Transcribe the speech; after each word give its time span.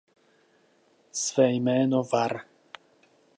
Své 1.11 1.51
jméno 1.51 2.03
var. 2.03 2.41